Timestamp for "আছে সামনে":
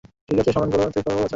0.39-0.69